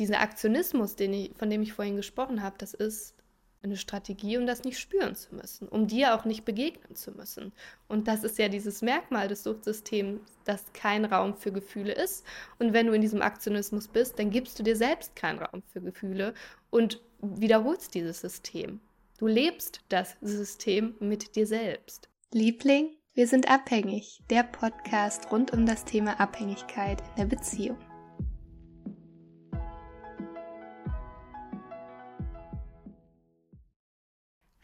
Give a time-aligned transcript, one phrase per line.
[0.00, 3.14] dieser Aktionismus, ich, von dem ich vorhin gesprochen habe, das ist
[3.62, 7.52] eine Strategie, um das nicht spüren zu müssen, um dir auch nicht begegnen zu müssen.
[7.88, 12.24] Und das ist ja dieses Merkmal des Suchtsystems, dass kein Raum für Gefühle ist.
[12.58, 15.82] Und wenn du in diesem Aktionismus bist, dann gibst du dir selbst keinen Raum für
[15.82, 16.32] Gefühle
[16.70, 18.80] und wiederholst dieses System.
[19.18, 22.08] Du lebst das System mit dir selbst.
[22.32, 24.22] Liebling, wir sind abhängig.
[24.30, 27.89] Der Podcast rund um das Thema Abhängigkeit in der Beziehung.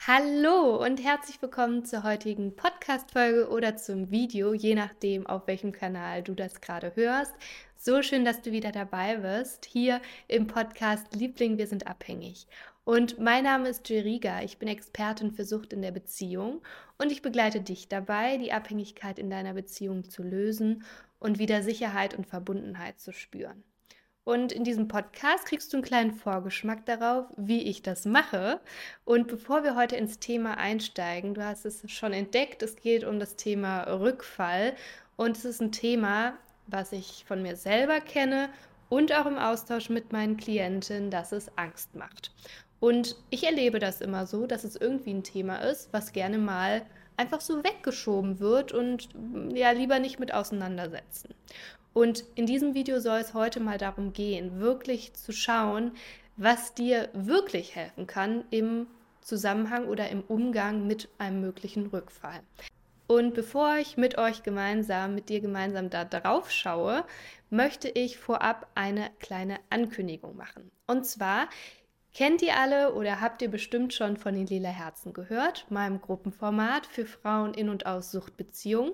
[0.08, 6.22] Hallo und herzlich willkommen zur heutigen Podcast-Folge oder zum Video, je nachdem, auf welchem Kanal
[6.22, 7.34] du das gerade hörst.
[7.76, 12.46] So schön, dass du wieder dabei bist, hier im Podcast Liebling, wir sind abhängig.
[12.84, 16.62] Und mein Name ist Jeriga, ich bin Expertin für Sucht in der Beziehung
[16.98, 20.84] und ich begleite dich dabei, die Abhängigkeit in deiner Beziehung zu lösen
[21.18, 23.64] und wieder Sicherheit und Verbundenheit zu spüren.
[24.26, 28.58] Und in diesem Podcast kriegst du einen kleinen Vorgeschmack darauf, wie ich das mache.
[29.04, 33.20] Und bevor wir heute ins Thema einsteigen, du hast es schon entdeckt, es geht um
[33.20, 34.74] das Thema Rückfall.
[35.14, 36.32] Und es ist ein Thema,
[36.66, 38.48] was ich von mir selber kenne
[38.88, 42.32] und auch im Austausch mit meinen Klienten, dass es Angst macht.
[42.80, 46.84] Und ich erlebe das immer so, dass es irgendwie ein Thema ist, was gerne mal
[47.16, 49.08] einfach so weggeschoben wird und
[49.54, 51.32] ja lieber nicht mit auseinandersetzen.
[51.96, 55.92] Und in diesem Video soll es heute mal darum gehen, wirklich zu schauen,
[56.36, 58.86] was dir wirklich helfen kann im
[59.22, 62.40] Zusammenhang oder im Umgang mit einem möglichen Rückfall.
[63.06, 67.02] Und bevor ich mit euch gemeinsam, mit dir gemeinsam da drauf schaue,
[67.48, 70.70] möchte ich vorab eine kleine Ankündigung machen.
[70.86, 71.48] Und zwar
[72.12, 76.84] kennt ihr alle oder habt ihr bestimmt schon von den Lila Herzen gehört, meinem Gruppenformat
[76.84, 78.92] für Frauen in und aus Suchtbeziehungen.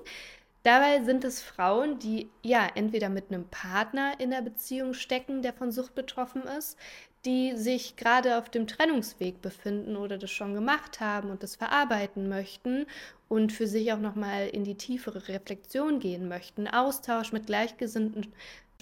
[0.62, 5.52] Dabei sind es Frauen, die ja entweder mit einem Partner in der Beziehung stecken, der
[5.52, 6.78] von Sucht betroffen ist,
[7.24, 12.28] die sich gerade auf dem Trennungsweg befinden oder das schon gemacht haben und das verarbeiten
[12.28, 12.86] möchten
[13.28, 18.32] und für sich auch noch mal in die tiefere Reflexion gehen möchten, Austausch mit Gleichgesinnten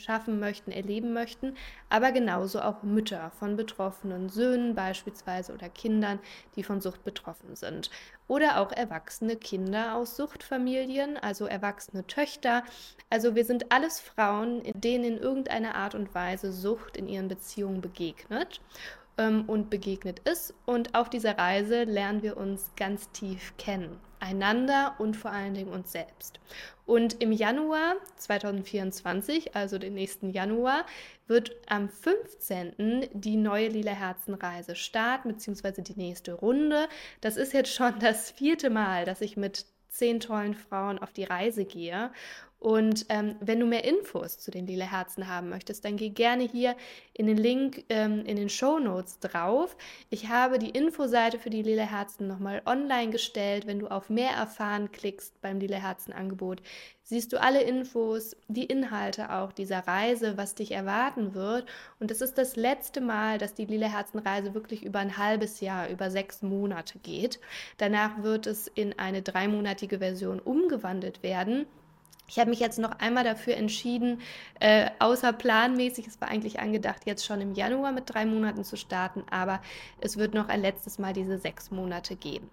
[0.00, 1.56] schaffen möchten, erleben möchten,
[1.88, 6.18] aber genauso auch Mütter von betroffenen Söhnen beispielsweise oder Kindern,
[6.56, 7.90] die von Sucht betroffen sind.
[8.28, 12.62] Oder auch erwachsene Kinder aus Suchtfamilien, also erwachsene Töchter.
[13.08, 17.80] Also wir sind alles Frauen, denen in irgendeiner Art und Weise Sucht in ihren Beziehungen
[17.80, 18.60] begegnet
[19.18, 20.54] ähm, und begegnet ist.
[20.66, 25.72] Und auf dieser Reise lernen wir uns ganz tief kennen einander und vor allen Dingen
[25.72, 26.40] uns selbst.
[26.86, 30.84] Und im Januar 2024, also den nächsten Januar,
[31.26, 33.08] wird am 15.
[33.12, 36.88] die neue Lila Herzenreise starten, beziehungsweise die nächste Runde.
[37.20, 41.24] Das ist jetzt schon das vierte Mal, dass ich mit zehn tollen Frauen auf die
[41.24, 42.10] Reise gehe.
[42.60, 46.44] Und ähm, wenn du mehr Infos zu den Lila Herzen haben möchtest, dann geh gerne
[46.44, 46.76] hier
[47.14, 49.74] in den Link ähm, in den Show Notes drauf.
[50.10, 53.66] Ich habe die Infoseite für die Lila Herzen nochmal online gestellt.
[53.66, 56.60] Wenn du auf mehr erfahren klickst beim Lila Herzen Angebot,
[57.02, 61.66] siehst du alle Infos, die Inhalte auch dieser Reise, was dich erwarten wird.
[61.98, 65.60] Und es ist das letzte Mal, dass die Lila Herzen Reise wirklich über ein halbes
[65.60, 67.40] Jahr, über sechs Monate geht.
[67.78, 71.64] Danach wird es in eine dreimonatige Version umgewandelt werden.
[72.30, 74.20] Ich habe mich jetzt noch einmal dafür entschieden,
[74.60, 79.24] äh, außerplanmäßig, es war eigentlich angedacht, jetzt schon im Januar mit drei Monaten zu starten,
[79.32, 79.60] aber
[80.00, 82.48] es wird noch ein letztes Mal diese sechs Monate geben.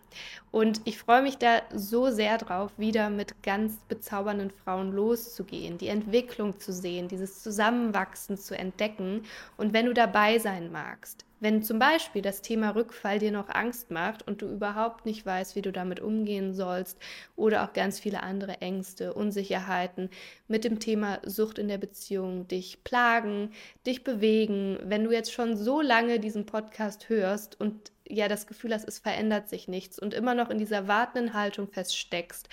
[0.49, 5.89] Und ich freue mich da so sehr drauf, wieder mit ganz bezaubernden Frauen loszugehen, die
[5.89, 9.25] Entwicklung zu sehen, dieses Zusammenwachsen zu entdecken.
[9.57, 13.91] Und wenn du dabei sein magst, wenn zum Beispiel das Thema Rückfall dir noch Angst
[13.91, 16.97] macht und du überhaupt nicht weißt, wie du damit umgehen sollst
[17.35, 20.09] oder auch ganz viele andere Ängste, Unsicherheiten
[20.47, 23.51] mit dem Thema Sucht in der Beziehung dich plagen,
[23.85, 28.73] dich bewegen, wenn du jetzt schon so lange diesen Podcast hörst und ja das Gefühl
[28.73, 32.49] hast, es verändert sich nichts und immer noch in dieser wartenden Haltung feststeckst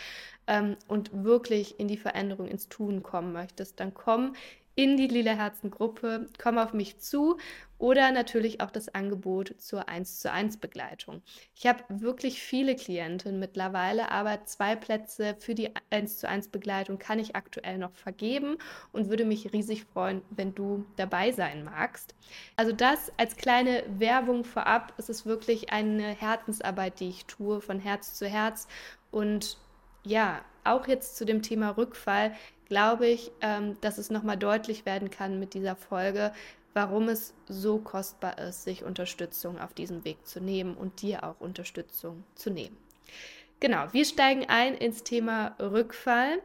[0.47, 4.35] ähm, und wirklich in die Veränderung, ins Tun kommen möchtest, dann komm
[4.77, 7.39] in die Lila Herzen Gruppe, komm auf mich zu
[7.79, 11.23] oder natürlich auch das Angebot zur 1 zu 1 Begleitung.
[11.55, 16.99] Ich habe wirklich viele Klienten mittlerweile, aber zwei Plätze für die 1 zu 1 Begleitung
[16.99, 18.57] kann ich aktuell noch vergeben
[18.93, 22.15] und würde mich riesig freuen, wenn du dabei sein magst.
[22.57, 27.79] Also das als kleine Werbung vorab, es ist wirklich eine Herzensarbeit, die ich tue von
[27.81, 28.67] Herz zu Herz
[29.11, 29.59] und
[30.05, 32.35] ja, auch jetzt zu dem Thema Rückfall
[32.69, 36.33] glaube ich, ähm, dass es nochmal deutlich werden kann mit dieser Folge,
[36.73, 41.41] warum es so kostbar ist, sich Unterstützung auf diesem Weg zu nehmen und dir auch
[41.41, 42.77] Unterstützung zu nehmen.
[43.61, 46.43] Genau, wir steigen ein ins Thema Rückfall.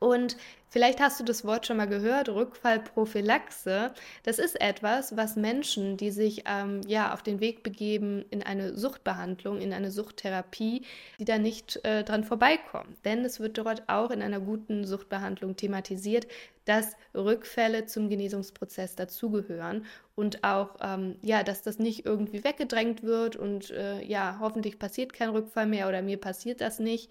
[0.00, 0.36] Und
[0.68, 3.92] vielleicht hast du das Wort schon mal gehört, Rückfallprophylaxe.
[4.22, 8.76] Das ist etwas, was Menschen, die sich ähm, ja auf den Weg begeben in eine
[8.76, 10.82] Suchtbehandlung, in eine Suchttherapie,
[11.18, 12.96] die da nicht äh, dran vorbeikommen.
[13.04, 16.28] Denn es wird dort auch in einer guten Suchtbehandlung thematisiert,
[16.68, 23.36] dass Rückfälle zum Genesungsprozess dazugehören und auch, ähm, ja, dass das nicht irgendwie weggedrängt wird
[23.36, 27.10] und äh, ja, hoffentlich passiert kein Rückfall mehr oder mir passiert das nicht,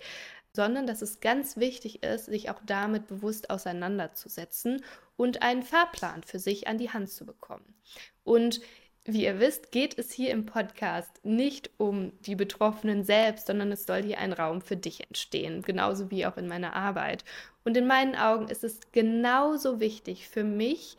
[0.58, 4.84] sondern dass es ganz wichtig ist, sich auch damit bewusst auseinanderzusetzen
[5.16, 7.76] und einen Fahrplan für sich an die Hand zu bekommen.
[8.24, 8.60] Und
[9.06, 13.86] wie ihr wisst, geht es hier im Podcast nicht um die Betroffenen selbst, sondern es
[13.86, 17.24] soll hier ein Raum für dich entstehen, genauso wie auch in meiner Arbeit.
[17.64, 20.98] Und in meinen Augen ist es genauso wichtig für mich,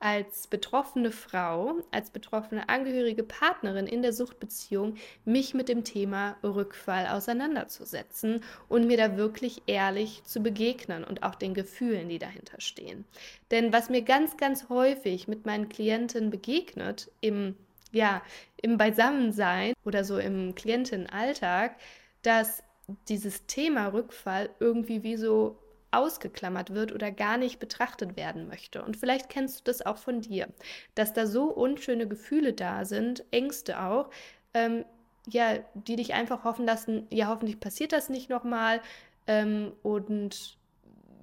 [0.00, 7.06] als betroffene Frau, als betroffene angehörige Partnerin in der Suchtbeziehung, mich mit dem Thema Rückfall
[7.06, 13.04] auseinanderzusetzen und mir da wirklich ehrlich zu begegnen und auch den Gefühlen, die dahinter stehen.
[13.50, 17.56] Denn was mir ganz, ganz häufig mit meinen Klienten begegnet im
[17.90, 18.22] ja,
[18.60, 21.76] im Beisammensein oder so im Klientenalltag,
[22.20, 22.62] dass
[23.08, 25.58] dieses Thema Rückfall irgendwie wie so
[25.90, 28.82] ausgeklammert wird oder gar nicht betrachtet werden möchte.
[28.82, 30.48] Und vielleicht kennst du das auch von dir,
[30.94, 34.10] dass da so unschöne Gefühle da sind, Ängste auch,
[34.54, 34.84] ähm,
[35.26, 38.80] ja, die dich einfach hoffen lassen, ja, hoffentlich passiert das nicht nochmal
[39.26, 40.58] ähm, und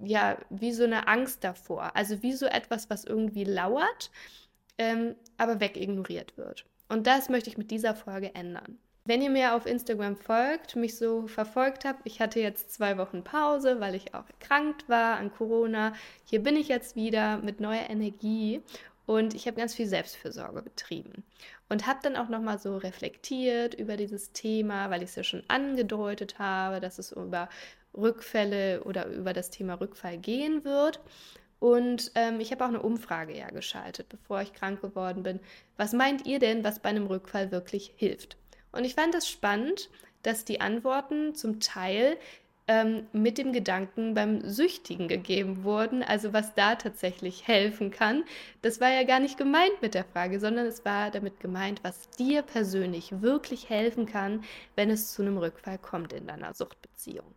[0.03, 1.95] ja, wie so eine Angst davor.
[1.95, 4.11] Also wie so etwas, was irgendwie lauert,
[4.77, 6.65] ähm, aber wegignoriert wird.
[6.89, 8.77] Und das möchte ich mit dieser Folge ändern.
[9.07, 13.23] Wenn ihr mir auf Instagram folgt, mich so verfolgt habt, ich hatte jetzt zwei Wochen
[13.23, 15.93] Pause, weil ich auch erkrankt war an Corona.
[16.23, 18.63] Hier bin ich jetzt wieder mit neuer Energie
[19.05, 21.23] und ich habe ganz viel Selbstfürsorge betrieben
[21.69, 25.23] und habe dann auch noch mal so reflektiert über dieses Thema, weil ich es ja
[25.23, 27.47] schon angedeutet habe, dass es über
[27.95, 30.99] Rückfälle oder über das Thema Rückfall gehen wird.
[31.59, 35.39] Und ähm, ich habe auch eine Umfrage ja geschaltet, bevor ich krank geworden bin.
[35.77, 38.37] Was meint ihr denn, was bei einem Rückfall wirklich hilft?
[38.75, 39.89] Und ich fand es spannend,
[40.21, 42.17] dass die Antworten zum Teil
[42.67, 48.23] ähm, mit dem Gedanken beim Süchtigen gegeben wurden, also was da tatsächlich helfen kann.
[48.61, 52.09] Das war ja gar nicht gemeint mit der Frage, sondern es war damit gemeint, was
[52.11, 54.43] dir persönlich wirklich helfen kann,
[54.75, 57.33] wenn es zu einem Rückfall kommt in deiner Suchtbeziehung.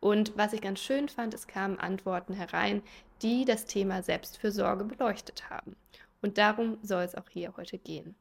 [0.00, 2.82] Und was ich ganz schön fand, es kamen Antworten herein,
[3.20, 5.76] die das Thema Selbstfürsorge beleuchtet haben.
[6.22, 8.16] Und darum soll es auch hier heute gehen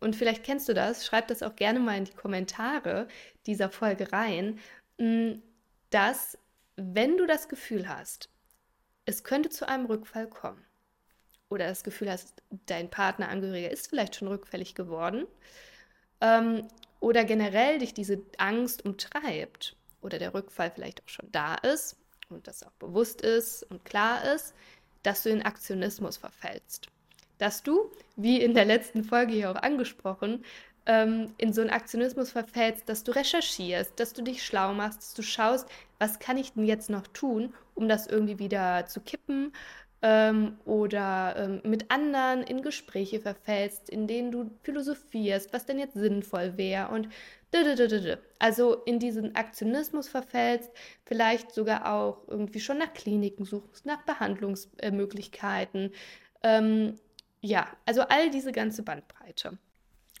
[0.00, 3.06] und vielleicht kennst du das, schreib das auch gerne mal in die Kommentare
[3.46, 4.58] dieser Folge rein,
[4.98, 5.34] mm,
[5.90, 6.38] dass
[6.76, 8.30] wenn du das Gefühl hast,
[9.04, 10.64] es könnte zu einem Rückfall kommen
[11.50, 15.26] oder das Gefühl hast, dein Partnerangehöriger ist vielleicht schon rückfällig geworden
[16.20, 16.68] ähm,
[17.00, 21.96] oder generell dich diese Angst umtreibt oder der Rückfall vielleicht auch schon da ist
[22.30, 24.54] und das auch bewusst ist und klar ist,
[25.02, 26.88] dass du in Aktionismus verfällst
[27.40, 30.44] dass du, wie in der letzten Folge hier auch angesprochen,
[30.86, 35.14] ähm, in so einen Aktionismus verfällst, dass du recherchierst, dass du dich schlau machst, dass
[35.14, 39.52] du schaust, was kann ich denn jetzt noch tun, um das irgendwie wieder zu kippen
[40.02, 45.94] ähm, oder ähm, mit anderen in Gespräche verfällst, in denen du philosophierst, was denn jetzt
[45.94, 47.08] sinnvoll wäre und
[48.38, 50.70] also in diesen Aktionismus verfällst,
[51.04, 55.90] vielleicht sogar auch irgendwie schon nach Kliniken suchst, nach Behandlungsmöglichkeiten,
[56.44, 56.94] ähm,
[57.40, 59.58] ja, also all diese ganze Bandbreite.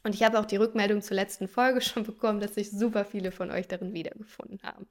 [0.02, 3.32] Und ich habe auch die Rückmeldung zur letzten Folge schon bekommen, dass sich super viele
[3.32, 4.86] von euch darin wiedergefunden haben.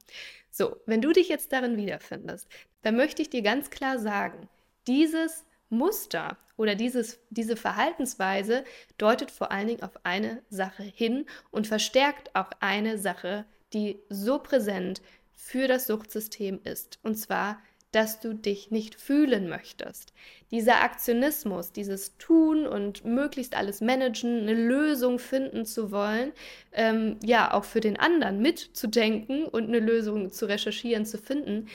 [0.51, 2.47] So, wenn du dich jetzt darin wiederfindest,
[2.81, 4.47] dann möchte ich dir ganz klar sagen,
[4.87, 8.63] dieses Muster oder dieses, diese Verhaltensweise
[8.97, 14.39] deutet vor allen Dingen auf eine Sache hin und verstärkt auch eine Sache, die so
[14.39, 16.99] präsent für das Suchtsystem ist.
[17.03, 20.13] Und zwar dass du dich nicht fühlen möchtest.
[20.51, 26.31] Dieser Aktionismus, dieses Tun und möglichst alles managen, eine Lösung finden zu wollen,
[26.71, 31.67] ähm, ja, auch für den anderen mitzudenken und eine Lösung zu recherchieren, zu finden,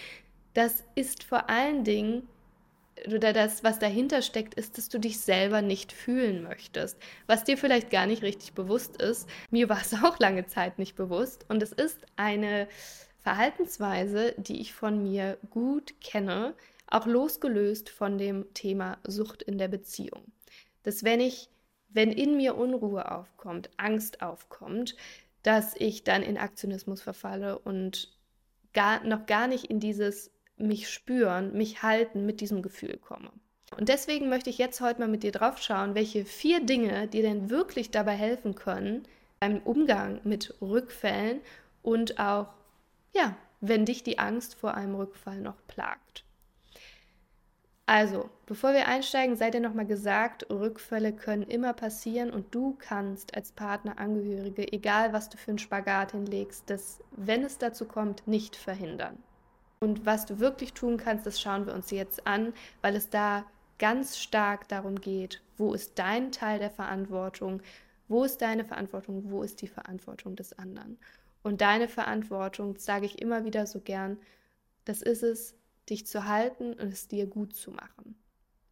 [0.54, 2.28] das ist vor allen Dingen
[3.06, 7.58] oder das, was dahinter steckt, ist, dass du dich selber nicht fühlen möchtest, was dir
[7.58, 9.28] vielleicht gar nicht richtig bewusst ist.
[9.50, 12.68] Mir war es auch lange Zeit nicht bewusst und es ist eine
[13.24, 16.52] Verhaltensweise, die ich von mir gut kenne,
[16.86, 20.30] auch losgelöst von dem Thema Sucht in der Beziehung.
[20.82, 21.48] Dass wenn ich,
[21.88, 24.94] wenn in mir Unruhe aufkommt, Angst aufkommt,
[25.42, 28.14] dass ich dann in Aktionismus verfalle und
[28.74, 33.30] gar, noch gar nicht in dieses mich spüren, mich halten mit diesem Gefühl komme.
[33.78, 37.22] Und deswegen möchte ich jetzt heute mal mit dir drauf schauen, welche vier Dinge dir
[37.22, 39.08] denn wirklich dabei helfen können
[39.40, 41.40] beim Umgang mit Rückfällen
[41.80, 42.48] und auch
[43.14, 46.24] ja, wenn dich die Angst vor einem Rückfall noch plagt.
[47.86, 53.34] Also, bevor wir einsteigen, sei dir nochmal gesagt, Rückfälle können immer passieren und du kannst
[53.34, 58.56] als Partnerangehörige, egal was du für einen Spagat hinlegst, das, wenn es dazu kommt, nicht
[58.56, 59.22] verhindern.
[59.80, 63.44] Und was du wirklich tun kannst, das schauen wir uns jetzt an, weil es da
[63.78, 67.60] ganz stark darum geht, wo ist dein Teil der Verantwortung,
[68.08, 70.96] wo ist deine Verantwortung, wo ist die Verantwortung des anderen.
[71.44, 74.18] Und deine Verantwortung, sage ich immer wieder so gern,
[74.86, 75.54] das ist es,
[75.90, 78.16] dich zu halten und es dir gut zu machen.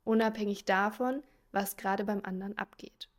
[0.04, 3.10] Unabhängig davon, was gerade beim anderen abgeht.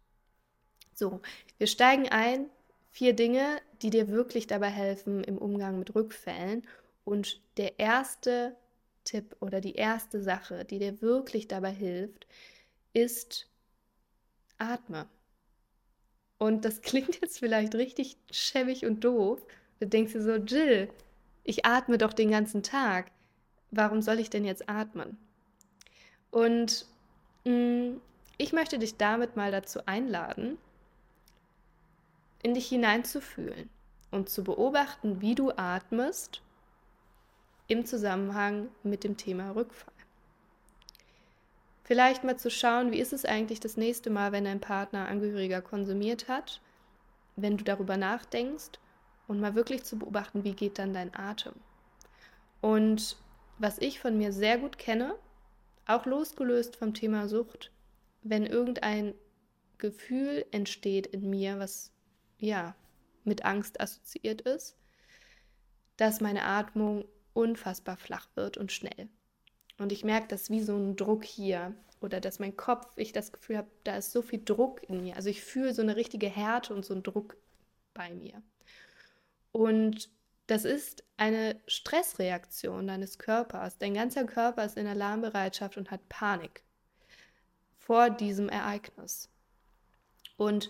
[0.96, 1.22] So,
[1.60, 2.50] wir steigen ein.
[2.90, 6.64] Vier Dinge, die dir wirklich dabei helfen im Umgang mit Rückfällen.
[7.06, 8.56] Und der erste
[9.04, 12.28] Tipp oder die erste Sache, die dir wirklich dabei hilft,
[12.94, 13.48] ist
[14.58, 15.08] atme.
[16.44, 19.40] Und das klingt jetzt vielleicht richtig schäbig und doof.
[19.80, 20.90] Du denkst dir so, Jill,
[21.44, 23.12] ich atme doch den ganzen Tag
[23.76, 25.18] warum soll ich denn jetzt atmen?
[26.32, 26.86] Und
[27.46, 28.02] mh, mm,
[28.38, 30.58] ich möchte dich damit mal dazu einladen,
[32.42, 33.70] in dich hineinzufühlen
[34.12, 36.42] und zu beobachten, wie du atmest
[37.68, 39.93] im Zusammenhang mit dem Thema Rückfall.
[41.84, 45.62] Vielleicht mal zu schauen, wie ist es eigentlich das nächste Mal, wenn dein Partner Angehöriger
[45.62, 46.62] konsumiert hat,
[47.36, 48.80] wenn du darüber nachdenkst
[49.28, 51.54] und mal wirklich zu beobachten, wie geht dann dein Atem.
[52.62, 53.18] Und
[53.58, 55.16] was ich von mir sehr gut kenne,
[55.86, 57.72] auch losgelöst vom Thema Sucht,
[58.22, 59.14] wenn irgendein
[59.78, 61.92] Gefühl entsteht in mir, was
[62.38, 62.76] ja
[63.26, 64.78] mit Angst assoziiert ist,
[65.98, 69.10] dass meine Atmung unfassbar flach wird und schnell.
[69.78, 73.32] Und ich merke das wie so ein Druck hier oder dass mein Kopf, ich das
[73.32, 75.16] Gefühl habe, da ist so viel Druck in mir.
[75.16, 77.38] Also ich fühle so eine richtige Härte und so einen Druck
[77.94, 78.42] bei mir.
[79.52, 80.10] Und
[80.48, 83.78] das ist eine Stressreaktion deines Körpers.
[83.78, 86.64] Dein ganzer Körper ist in Alarmbereitschaft und hat Panik
[87.78, 89.30] vor diesem Ereignis.
[90.36, 90.70] Und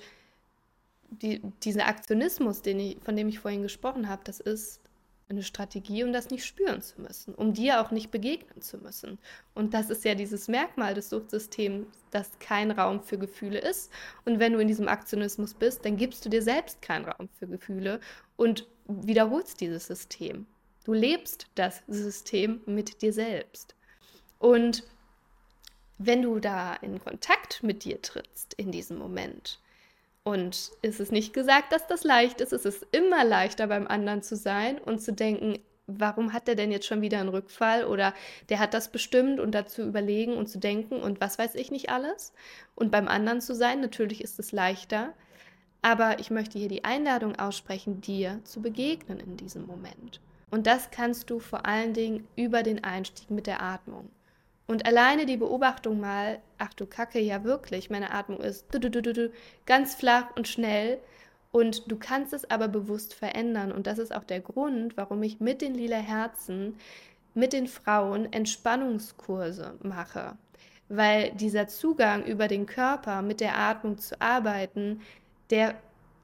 [1.09, 4.82] die, dieser Aktionismus, den ich, von dem ich vorhin gesprochen habe, das ist
[5.29, 9.17] eine Strategie, um das nicht spüren zu müssen, um dir auch nicht begegnen zu müssen.
[9.53, 13.91] Und das ist ja dieses Merkmal des Suchtsystems, dass kein Raum für Gefühle ist.
[14.25, 17.47] Und wenn du in diesem Aktionismus bist, dann gibst du dir selbst keinen Raum für
[17.47, 17.99] Gefühle
[18.35, 20.45] und wiederholst dieses System.
[20.83, 23.75] Du lebst das System mit dir selbst.
[24.39, 24.83] Und
[25.97, 29.59] wenn du da in Kontakt mit dir trittst in diesem Moment,
[30.23, 32.53] und es ist nicht gesagt, dass das leicht ist.
[32.53, 36.71] Es ist immer leichter, beim anderen zu sein und zu denken, warum hat der denn
[36.71, 37.85] jetzt schon wieder einen Rückfall?
[37.85, 38.13] Oder
[38.47, 41.89] der hat das bestimmt und dazu überlegen und zu denken und was weiß ich nicht
[41.89, 42.33] alles.
[42.73, 45.13] Und beim anderen zu sein, natürlich ist es leichter.
[45.81, 50.21] Aber ich möchte hier die Einladung aussprechen, dir zu begegnen in diesem Moment.
[50.49, 54.09] Und das kannst du vor allen Dingen über den Einstieg mit der Atmung.
[54.65, 58.65] Und alleine die Beobachtung mal, ach du Kacke, ja wirklich, meine Atmung ist
[59.65, 60.99] ganz flach und schnell.
[61.51, 63.71] Und du kannst es aber bewusst verändern.
[63.71, 66.77] Und das ist auch der Grund, warum ich mit den lila Herzen,
[67.33, 70.37] mit den Frauen Entspannungskurse mache.
[70.89, 75.01] Weil dieser Zugang über den Körper mit der Atmung zu arbeiten,
[75.49, 75.75] der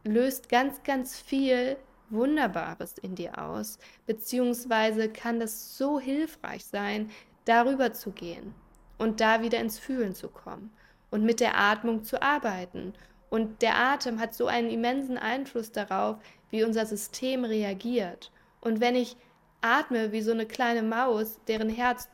[0.04, 1.78] löst ganz, ganz viel
[2.10, 3.78] Wunderbares in dir aus.
[4.08, 7.12] Beziehungsweise kann das so hilfreich sein,
[7.46, 8.54] darüber zu gehen
[8.98, 10.72] und da wieder ins Fühlen zu kommen
[11.12, 12.94] und mit der Atmung zu arbeiten.
[13.30, 16.18] Und der Atem hat so einen immensen Einfluss darauf,
[16.50, 18.32] wie unser System reagiert.
[18.62, 19.16] Und wenn ich
[19.62, 22.10] atme wie so eine kleine Maus, deren Herz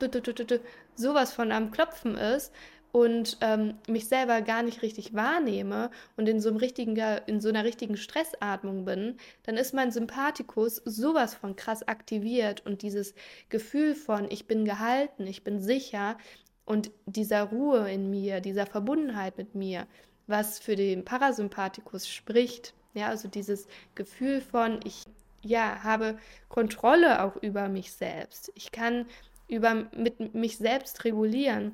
[0.96, 2.54] sowas von am Klopfen ist,
[2.96, 7.50] und ähm, mich selber gar nicht richtig wahrnehme und in so, einem richtigen, in so
[7.50, 13.14] einer richtigen Stressatmung bin, dann ist mein Sympathikus sowas von krass aktiviert und dieses
[13.50, 16.18] Gefühl von, ich bin gehalten, ich bin sicher
[16.64, 19.88] und dieser Ruhe in mir, dieser Verbundenheit mit mir,
[20.28, 25.04] was für den Parasympathikus spricht, ja, also dieses Gefühl von, ich
[25.42, 28.54] ja, habe Kontrolle auch über mich selbst.
[28.56, 29.06] Ich kann
[29.50, 31.74] über, mit mich selbst regulieren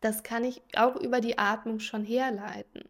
[0.00, 2.84] das kann ich auch über die Atmung schon herleiten.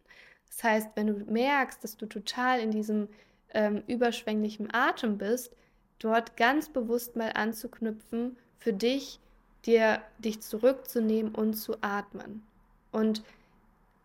[0.47, 3.09] Das heißt, wenn du merkst, dass du total in diesem
[3.53, 5.51] ähm, überschwänglichen Atem bist,
[5.99, 9.19] dort ganz bewusst mal anzuknüpfen, für dich,
[9.65, 12.43] dir dich zurückzunehmen und zu atmen
[12.91, 13.23] und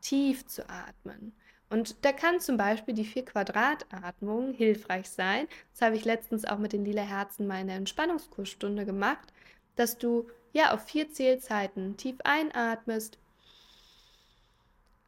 [0.01, 1.33] tief zu atmen.
[1.71, 5.47] Und da kann zum Beispiel die Vier-Quadrat-Atmung hilfreich sein.
[5.73, 9.33] Das habe ich letztens auch mit den lila Herzen mal in der Entspannungskursstunde gemacht,
[9.77, 13.19] dass du ja auf vier Zählzeiten tief einatmest,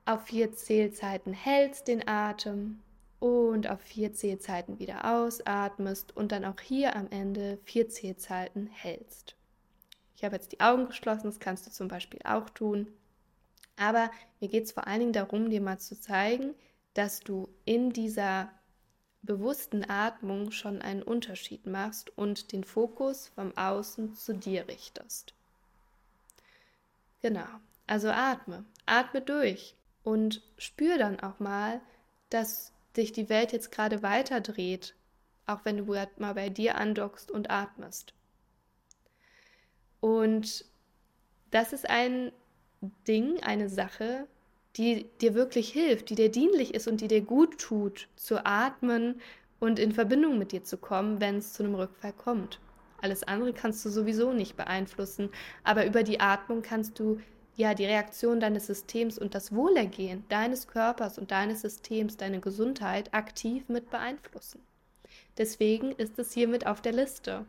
[0.06, 2.82] auf vier Zählzeiten hältst den Atem
[3.20, 9.34] und auf vier Zählzeiten wieder ausatmest und dann auch hier am Ende vier Zählzeiten hältst.
[10.16, 12.88] Ich habe jetzt die Augen geschlossen, das kannst du zum Beispiel auch tun.
[13.76, 14.10] Aber
[14.40, 16.54] mir geht es vor allen Dingen darum, dir mal zu zeigen,
[16.92, 18.50] dass du in dieser
[19.26, 25.35] bewussten Atmung schon einen Unterschied machst und den Fokus vom Außen zu dir richtest.
[27.23, 27.47] Genau,
[27.87, 31.81] also atme, atme durch und spür dann auch mal,
[32.31, 34.95] dass sich die Welt jetzt gerade weiter dreht,
[35.47, 35.85] auch wenn du
[36.19, 38.14] mal bei dir andockst und atmest.
[40.00, 40.66] Und
[41.50, 42.33] das ist ein
[43.07, 44.26] Ding, eine Sache,
[44.76, 49.21] die dir wirklich hilft, die dir dienlich ist und die dir gut tut, zu atmen
[49.61, 52.59] und in Verbindung mit dir zu kommen, wenn es zu einem Rückfall kommt.
[53.00, 55.31] Alles andere kannst du sowieso nicht beeinflussen,
[55.62, 57.21] aber über die Atmung kannst du
[57.57, 63.12] ja die Reaktion deines Systems und das Wohlergehen deines Körpers und deines Systems, deine Gesundheit
[63.14, 64.61] aktiv mit beeinflussen.
[65.38, 67.45] Deswegen ist es hier mit auf der Liste.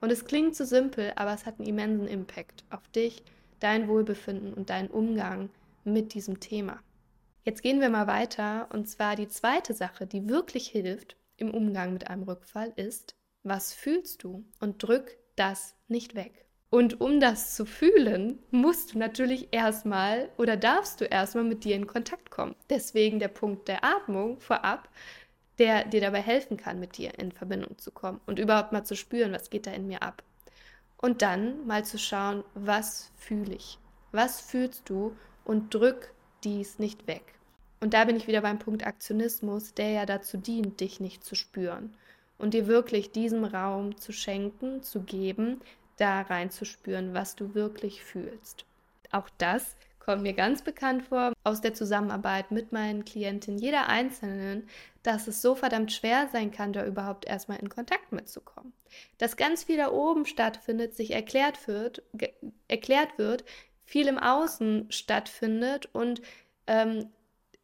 [0.00, 3.22] Und es klingt so simpel, aber es hat einen immensen Impact auf dich,
[3.60, 5.48] dein Wohlbefinden und deinen Umgang
[5.92, 6.80] mit diesem Thema.
[7.44, 11.92] Jetzt gehen wir mal weiter und zwar die zweite Sache, die wirklich hilft im Umgang
[11.92, 16.44] mit einem Rückfall ist, was fühlst du und drück das nicht weg.
[16.70, 21.74] Und um das zu fühlen, musst du natürlich erstmal oder darfst du erstmal mit dir
[21.74, 22.54] in Kontakt kommen.
[22.68, 24.90] Deswegen der Punkt der Atmung vorab,
[25.58, 28.96] der dir dabei helfen kann, mit dir in Verbindung zu kommen und überhaupt mal zu
[28.96, 30.22] spüren, was geht da in mir ab.
[30.98, 33.78] Und dann mal zu schauen, was fühle ich?
[34.12, 35.16] Was fühlst du
[35.48, 36.12] und drück
[36.44, 37.34] dies nicht weg.
[37.80, 41.34] Und da bin ich wieder beim Punkt Aktionismus, der ja dazu dient, dich nicht zu
[41.34, 41.94] spüren
[42.36, 45.60] und dir wirklich diesen Raum zu schenken, zu geben,
[45.96, 48.64] da reinzuspüren, was du wirklich fühlst.
[49.10, 54.68] Auch das kommt mir ganz bekannt vor aus der Zusammenarbeit mit meinen Klientinnen, jeder Einzelnen,
[55.02, 58.72] dass es so verdammt schwer sein kann, da überhaupt erstmal in Kontakt mitzukommen.
[59.18, 62.02] Dass ganz viel da oben stattfindet, sich erklärt wird,
[62.68, 63.44] erklärt wird,
[63.88, 66.20] viel im Außen stattfindet und
[66.66, 67.08] ähm,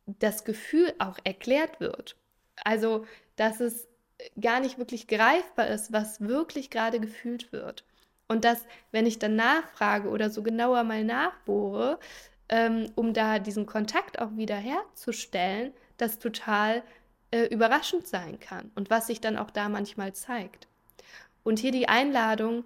[0.07, 2.16] das Gefühl auch erklärt wird.
[2.64, 3.04] Also,
[3.37, 3.87] dass es
[4.40, 7.85] gar nicht wirklich greifbar ist, was wirklich gerade gefühlt wird.
[8.27, 11.99] Und dass, wenn ich dann nachfrage oder so genauer mal nachbohre,
[12.49, 16.83] ähm, um da diesen Kontakt auch wieder herzustellen, das total
[17.33, 20.68] äh, überraschend sein kann und was sich dann auch da manchmal zeigt.
[21.42, 22.64] Und hier die Einladung,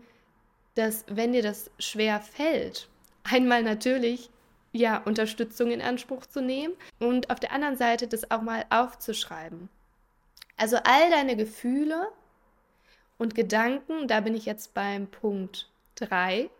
[0.77, 2.89] dass wenn dir das schwer fällt,
[3.31, 4.31] einmal natürlich
[4.73, 9.69] ja Unterstützung in Anspruch zu nehmen und auf der anderen Seite das auch mal aufzuschreiben.
[10.57, 12.09] Also all deine Gefühle
[13.17, 16.51] und Gedanken, da bin ich jetzt beim Punkt 3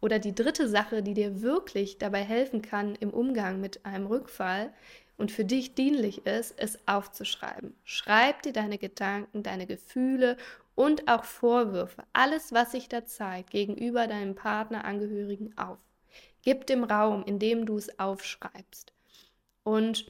[0.00, 4.72] oder die dritte Sache, die dir wirklich dabei helfen kann im Umgang mit einem Rückfall
[5.16, 7.74] und für dich dienlich ist, ist aufzuschreiben.
[7.84, 10.36] Schreib dir deine Gedanken, deine Gefühle
[10.74, 15.78] und auch Vorwürfe, alles, was sich da zeigt, gegenüber deinem Partner, Angehörigen auf.
[16.42, 18.92] Gib dem Raum, in dem du es aufschreibst.
[19.64, 20.06] Und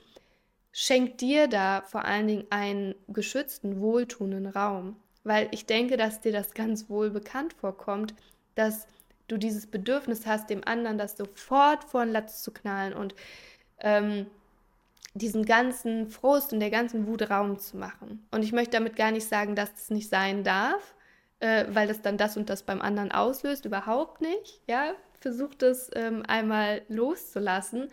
[0.73, 4.97] schenk dir da vor allen Dingen einen geschützten, wohltuenden Raum.
[5.25, 8.14] Weil ich denke, dass dir das ganz wohl bekannt vorkommt,
[8.55, 8.87] dass
[9.29, 13.14] du dieses Bedürfnis hast, dem anderen das sofort vor den Latz zu knallen und
[13.79, 14.27] ähm,
[15.14, 18.27] diesen ganzen Frust und der ganzen Wut Raum zu machen.
[18.31, 20.95] Und ich möchte damit gar nicht sagen, dass das nicht sein darf,
[21.43, 23.65] äh, weil das dann das und das beim anderen auslöst.
[23.65, 24.61] Überhaupt nicht.
[24.69, 27.89] Ja, versucht es ähm, einmal loszulassen,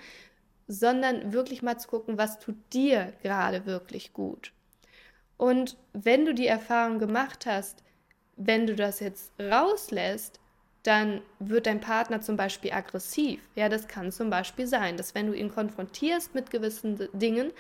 [0.68, 4.54] sondern wirklich mal zu gucken, was tut dir gerade wirklich gut.
[5.38, 7.84] Und wenn du die Erfahrung gemacht hast,
[8.36, 10.40] wenn du das jetzt rauslässt,
[10.84, 13.42] dann wird dein Partner zum Beispiel aggressiv.
[13.56, 17.52] Ja, das kann zum Beispiel sein, dass wenn du ihn konfrontierst mit gewissen Dingen,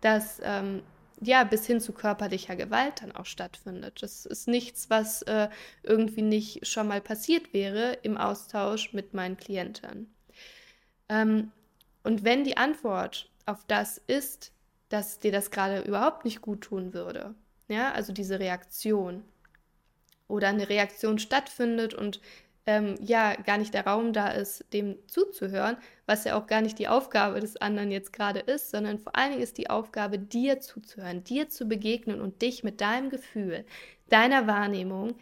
[0.00, 0.82] dass ähm,
[1.24, 4.02] ja, bis hin zu körperlicher Gewalt dann auch stattfindet.
[4.02, 5.48] Das ist nichts, was äh,
[5.82, 10.12] irgendwie nicht schon mal passiert wäre im Austausch mit meinen Klienten.
[11.08, 11.52] Ähm,
[12.02, 14.52] und wenn die Antwort auf das ist,
[14.88, 17.34] dass dir das gerade überhaupt nicht gut tun würde,
[17.68, 19.22] ja, also diese Reaktion
[20.26, 22.20] oder eine Reaktion stattfindet und
[22.66, 26.78] ähm, ja gar nicht der Raum da ist, dem zuzuhören, was ja auch gar nicht
[26.78, 30.60] die Aufgabe des anderen jetzt gerade ist, sondern vor allen Dingen ist die Aufgabe, dir
[30.60, 33.64] zuzuhören, dir zu begegnen und dich mit deinem Gefühl,
[34.08, 35.14] deiner Wahrnehmung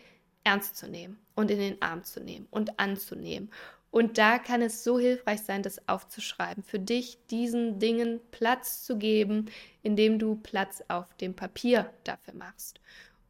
[0.44, 3.50] ernst zu nehmen und in den Arm zu nehmen und anzunehmen.
[3.90, 8.96] Und da kann es so hilfreich sein, das aufzuschreiben, für dich diesen Dingen Platz zu
[8.96, 9.46] geben,
[9.82, 12.80] indem du Platz auf dem Papier dafür machst.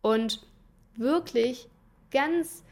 [0.02, 0.46] Und
[0.96, 1.68] wirklich
[2.10, 2.62] ganz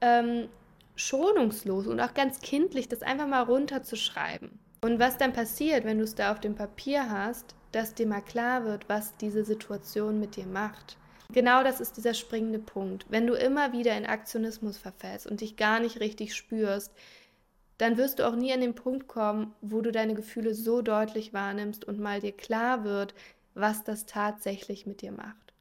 [0.00, 0.48] ähm,
[0.94, 4.58] schonungslos und auch ganz kindlich, das einfach mal runterzuschreiben.
[4.82, 8.20] Und was dann passiert, wenn du es da auf dem Papier hast, dass dir mal
[8.20, 10.96] klar wird, was diese Situation mit dir macht.
[11.32, 13.06] genau das ist dieser springende Punkt.
[13.08, 16.92] Wenn du immer wieder in Aktionismus verfällst und dich gar nicht richtig spürst,
[17.78, 21.32] dann wirst du auch nie an den Punkt kommen, wo du deine Gefühle so deutlich
[21.32, 23.14] wahrnimmst und mal dir klar wird,
[23.54, 25.54] was das tatsächlich mit dir macht.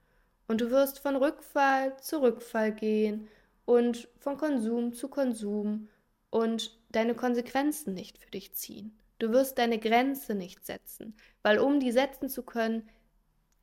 [0.48, 3.30] Und du wirst von Rückfall zu Rückfall gehen
[3.66, 5.90] und von Konsum zu Konsum
[6.30, 8.98] und deine Konsequenzen nicht für dich ziehen.
[9.20, 12.90] Du wirst deine Grenze nicht setzen, weil um die setzen zu können,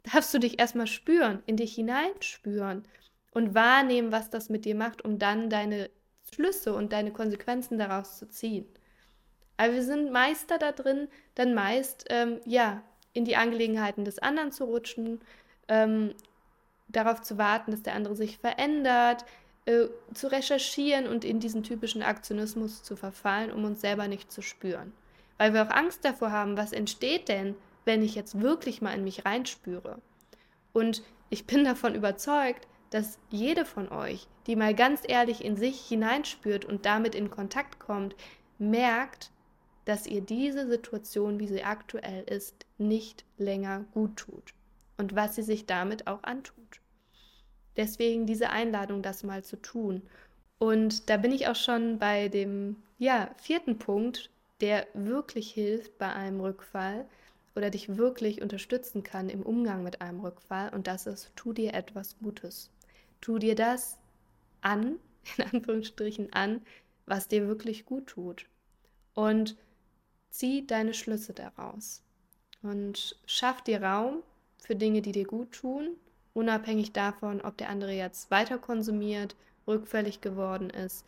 [0.05, 2.85] darfst du dich erstmal spüren, in dich hineinspüren
[3.33, 5.91] und wahrnehmen, was das mit dir macht, um dann deine
[6.33, 8.67] Schlüsse und deine Konsequenzen daraus zu ziehen.
[9.57, 12.83] Aber wir sind Meister da drin, dann meist ähm, ja
[13.13, 15.21] in die Angelegenheiten des anderen zu rutschen,
[15.67, 16.15] ähm,
[16.89, 19.25] darauf zu warten, dass der andere sich verändert,
[19.69, 24.41] äh, zu recherchieren und in diesen typischen Aktionismus zu verfallen, um uns selber nicht zu
[24.41, 24.95] spüren.
[25.37, 27.55] Weil wir auch Angst davor haben, was entsteht denn,
[27.85, 30.01] wenn ich jetzt wirklich mal in mich reinspüre.
[30.73, 35.81] Und ich bin davon überzeugt, dass jede von euch, die mal ganz ehrlich in sich
[35.81, 38.17] hineinspürt und damit in Kontakt kommt,
[38.59, 39.31] merkt,
[39.85, 44.55] dass ihr diese Situation, wie sie aktuell ist, nicht länger gut tut
[44.97, 46.81] und was sie sich damit auch antut.
[47.79, 50.03] Deswegen diese Einladung, das mal zu tun.
[50.59, 56.13] Und da bin ich auch schon bei dem ja, vierten Punkt, der wirklich hilft bei
[56.13, 57.07] einem Rückfall
[57.55, 60.75] oder dich wirklich unterstützen kann im Umgang mit einem Rückfall.
[60.75, 62.69] Und das ist, tu dir etwas Gutes.
[63.21, 63.97] Tu dir das
[64.61, 64.97] an,
[65.39, 66.63] in Anführungsstrichen an,
[67.07, 68.47] was dir wirklich gut tut.
[69.15, 69.57] Und
[70.31, 72.03] zieh deine Schlüsse daraus.
[72.61, 74.25] Und schaff dir Raum
[74.59, 75.97] für Dinge, die dir gut tun
[76.39, 79.35] unabhängig davon, ob der andere jetzt weiter konsumiert,
[79.67, 81.05] rückfällig geworden ist,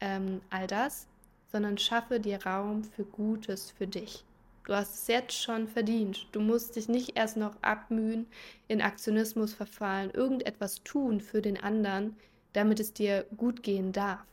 [0.00, 1.06] ähm, all das,
[1.52, 4.24] sondern schaffe dir Raum für Gutes für dich.
[4.64, 6.26] Du hast es jetzt schon verdient.
[6.32, 8.26] Du musst dich nicht erst noch abmühen,
[8.66, 12.16] in Aktionismus verfallen, irgendetwas tun für den anderen,
[12.52, 14.24] damit es dir gut gehen darf.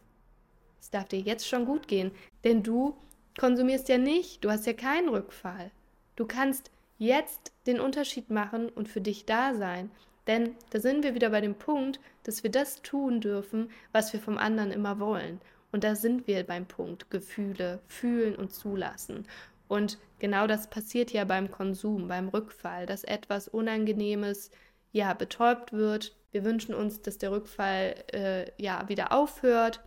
[0.81, 2.11] Es darf dir jetzt schon gut gehen,
[2.43, 2.95] denn du
[3.39, 5.69] konsumierst ja nicht, du hast ja keinen Rückfall.
[6.15, 9.91] Du kannst jetzt den Unterschied machen und für dich da sein.
[10.27, 14.19] Denn da sind wir wieder bei dem Punkt, dass wir das tun dürfen, was wir
[14.19, 15.41] vom anderen immer wollen.
[15.71, 19.25] Und da sind wir beim Punkt Gefühle fühlen und zulassen.
[19.67, 24.51] Und genau das passiert ja beim Konsum, beim Rückfall, dass etwas Unangenehmes
[24.91, 26.15] ja betäubt wird.
[26.31, 29.81] Wir wünschen uns, dass der Rückfall äh, ja wieder aufhört,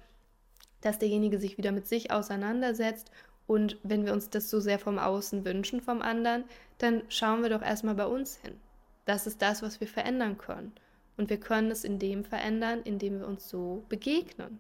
[0.80, 3.10] dass derjenige sich wieder mit sich auseinandersetzt.
[3.46, 6.44] Und wenn wir uns das so sehr vom Außen wünschen, vom anderen,
[6.78, 8.58] dann schauen wir doch erstmal bei uns hin.
[9.04, 10.72] Das ist das, was wir verändern können.
[11.16, 14.58] Und wir können es in dem verändern, indem wir uns so begegnen.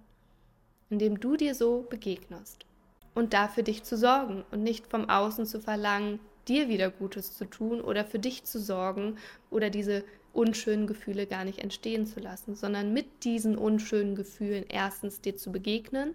[0.90, 2.64] Indem du dir so begegnest.
[3.14, 7.44] Und dafür dich zu sorgen und nicht vom Außen zu verlangen, dir wieder Gutes zu
[7.46, 9.16] tun oder für dich zu sorgen
[9.50, 15.20] oder diese unschönen Gefühle gar nicht entstehen zu lassen, sondern mit diesen unschönen Gefühlen erstens
[15.20, 16.14] dir zu begegnen,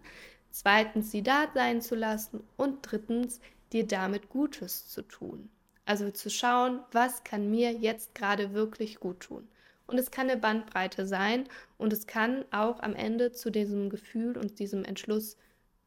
[0.51, 3.39] zweitens sie da sein zu lassen und drittens
[3.71, 5.49] dir damit Gutes zu tun.
[5.89, 9.47] Also zu schauen, was kann mir jetzt gerade wirklich gut tun.
[9.87, 11.49] Und es kann eine Bandbreite sein
[11.79, 15.35] und es kann auch am Ende zu diesem Gefühl und diesem Entschluss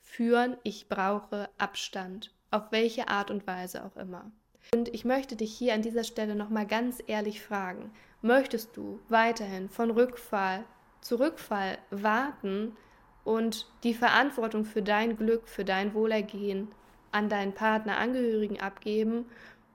[0.03, 4.33] führen, ich brauche Abstand, auf welche Art und Weise auch immer.
[4.75, 9.69] Und ich möchte dich hier an dieser Stelle nochmal ganz ehrlich fragen, möchtest du weiterhin
[9.69, 10.65] von Rückfall
[11.01, 12.77] zu Rückfall warten
[13.23, 16.73] und die Verantwortung für dein Glück, für dein Wohlergehen
[17.12, 19.27] an deinen Partner, Angehörigen abgeben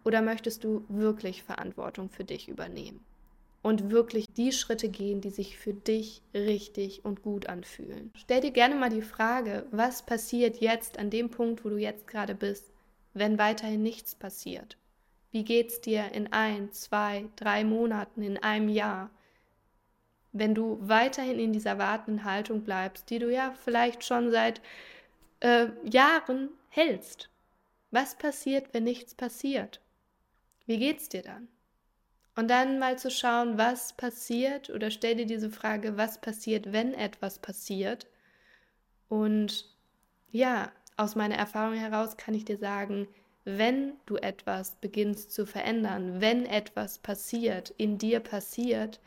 [0.08, 3.04] oder möchtest du wirklich Verantwortung für dich übernehmen
[3.62, 8.13] und wirklich die Schritte gehen, die sich für dich richtig und gut anfühlen?
[8.15, 12.08] Stell dir gerne mal die Frage, was passiert jetzt an dem Punkt, wo du jetzt
[12.08, 12.72] gerade bist,
[13.13, 14.78] wenn weiterhin nichts passiert?
[15.32, 19.10] Wie geht es dir in ein, zwei, drei Monaten, in einem Jahr?
[20.32, 24.62] Wenn du weiterhin in dieser wartenden Haltung bleibst, die du ja vielleicht schon seit
[25.41, 27.30] äh, Jahren hältst.
[27.91, 29.82] Was passiert, wenn nichts passiert?
[30.67, 31.47] Wie geht's dir dann?
[32.36, 36.93] Und dann mal zu schauen, was passiert oder stell dir diese Frage, was passiert, wenn
[36.93, 38.06] etwas passiert?
[39.10, 39.73] Und
[40.30, 43.08] ja, aus meiner Erfahrung heraus kann ich dir sagen,
[43.45, 48.99] wenn du etwas beginnst zu verändern, wenn etwas passiert, in dir passiert,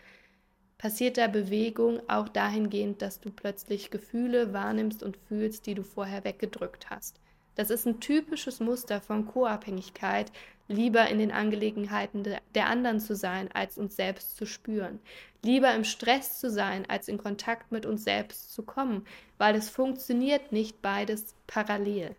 [0.79, 6.25] passiert da Bewegung auch dahingehend, dass du plötzlich Gefühle wahrnimmst und fühlst, die du vorher
[6.25, 7.21] weggedrückt hast.
[7.55, 10.33] Das ist ein typisches Muster von Co-Abhängigkeit,
[10.69, 15.01] lieber in den Angelegenheiten der anderen zu sein, als uns selbst zu spüren.
[15.43, 19.05] Lieber im Stress zu sein, als in Kontakt mit uns selbst zu kommen,
[19.37, 22.15] weil es funktioniert nicht beides parallel.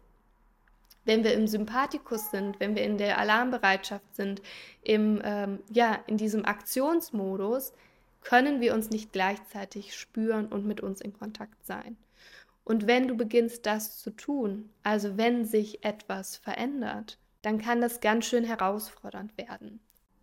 [1.06, 4.41] Wenn wir im Sympathikus sind, wenn wir in der Alarmbereitschaft sind,
[4.84, 7.74] im, ähm, ja, in diesem Aktionsmodus,
[8.22, 11.98] können wir uns nicht gleichzeitig spüren und mit uns in Kontakt sein.
[12.63, 18.02] Und wenn du beginnst, das zu tun, also wenn sich etwas verändert, dann kann das
[18.02, 19.80] ganz schön herausfordernd werden.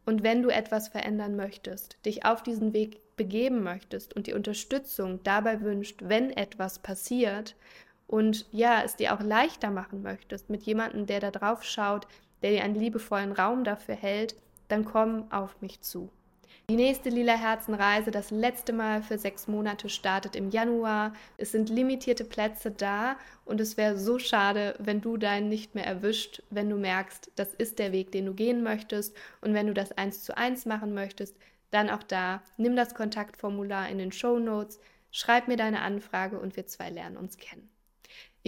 [0.06, 5.22] Und wenn du etwas verändern möchtest, dich auf diesen Weg begeben möchtest und die Unterstützung
[5.22, 7.56] dabei wünscht, wenn etwas passiert
[8.06, 12.06] und ja, es dir auch leichter machen möchtest mit jemandem, der da drauf schaut,
[12.40, 14.36] der dir einen liebevollen Raum dafür hält,
[14.68, 16.10] dann komm auf mich zu.
[16.70, 21.14] Die nächste Lila Herzenreise, das letzte Mal für sechs Monate, startet im Januar.
[21.38, 25.86] Es sind limitierte Plätze da und es wäre so schade, wenn du deinen nicht mehr
[25.86, 29.16] erwischt, wenn du merkst, das ist der Weg, den du gehen möchtest.
[29.40, 31.38] Und wenn du das eins zu eins machen möchtest,
[31.70, 34.78] dann auch da, nimm das Kontaktformular in den Show Notes,
[35.10, 37.70] schreib mir deine Anfrage und wir zwei lernen uns kennen.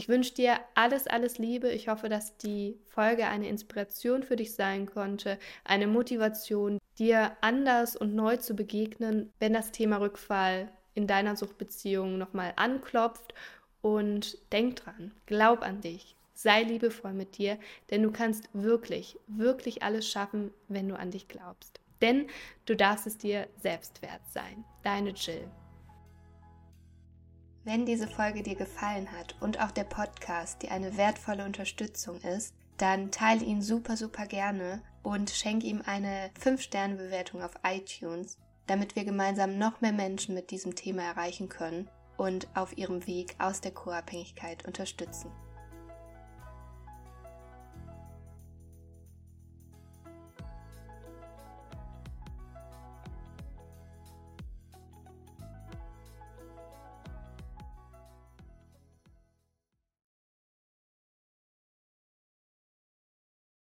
[0.00, 1.70] Ich wünsche dir alles, alles Liebe.
[1.70, 7.96] Ich hoffe, dass die Folge eine Inspiration für dich sein konnte, eine Motivation, dir anders
[7.96, 13.34] und neu zu begegnen, wenn das Thema Rückfall in deiner Suchtbeziehung nochmal anklopft.
[13.82, 17.58] Und denk dran, glaub an dich, sei liebevoll mit dir,
[17.90, 21.78] denn du kannst wirklich, wirklich alles schaffen, wenn du an dich glaubst.
[22.00, 22.28] Denn
[22.64, 24.64] du darfst es dir selbst wert sein.
[24.82, 25.46] Deine Jill.
[27.62, 32.54] Wenn diese Folge dir gefallen hat und auch der Podcast dir eine wertvolle Unterstützung ist,
[32.78, 39.04] dann teile ihn super, super gerne und schenke ihm eine 5-Sterne-Bewertung auf iTunes, damit wir
[39.04, 43.72] gemeinsam noch mehr Menschen mit diesem Thema erreichen können und auf ihrem Weg aus der
[43.72, 45.30] Co-Abhängigkeit unterstützen.